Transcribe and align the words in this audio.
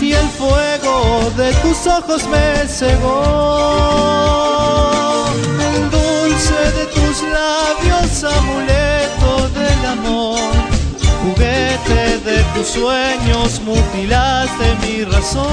y 0.00 0.12
el 0.12 0.28
fuego 0.28 1.30
de 1.36 1.52
tus 1.54 1.86
ojos 1.86 2.26
me 2.28 2.68
cegó. 2.68 3.24
El 5.74 5.90
dulce 5.90 6.72
de 6.78 6.86
tus 6.86 7.22
labios, 7.22 8.24
amuleto 8.24 9.48
del 9.58 9.86
amor, 9.86 10.38
juguete 11.22 12.18
de 12.24 12.44
tus 12.54 12.68
sueños, 12.68 13.60
mutilaste 13.64 14.76
mi 14.82 15.04
razón. 15.04 15.44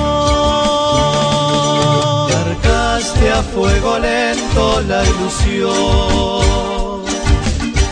Cargaste 2.32 3.32
a 3.32 3.42
fuego 3.42 4.00
lento 4.00 4.82
la 4.82 5.04
ilusión 5.06 5.72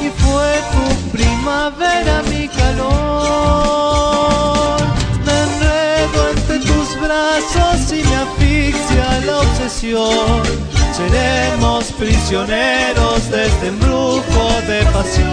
y 0.02 0.10
fue 0.22 0.62
tu 0.74 0.86
primavera. 1.12 1.99
Seremos 9.80 11.86
prisioneros 11.98 13.32
de 13.32 13.46
este 13.46 13.68
embrujo 13.68 14.62
de 14.68 14.84
pasión. 14.92 15.30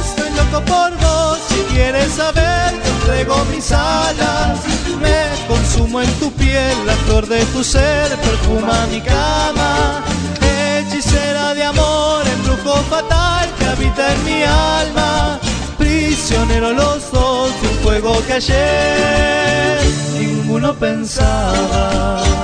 Estoy 0.00 0.30
loco 0.36 0.60
por 0.64 0.96
vos, 0.98 1.38
si 1.48 1.56
quieres 1.74 2.12
saber, 2.12 2.70
te 2.70 2.88
entrego 2.88 3.44
mis 3.46 3.72
alas. 3.72 4.60
Me 5.02 5.24
consumo 5.48 6.02
en 6.02 6.12
tu 6.20 6.30
piel, 6.34 6.86
la 6.86 6.94
flor 7.04 7.26
de 7.26 7.44
tu 7.46 7.64
ser 7.64 8.16
perfuma 8.16 8.86
mi 8.92 9.00
cama. 9.00 10.04
Hechicera 10.40 11.52
de 11.52 11.64
amor, 11.64 12.24
embrujo 12.28 12.76
fatal 12.88 13.50
que 13.58 13.64
habita 13.64 14.14
en 14.14 14.24
mi 14.24 14.44
alma. 14.44 15.40
Prisionero 15.76 16.72
los 16.72 17.10
dos 17.10 17.50
de 17.60 17.68
un 17.68 17.74
fuego 17.82 18.22
que 18.24 18.34
ayer 18.34 19.25
ninguno 20.56 20.72
pensaba. 20.72 22.35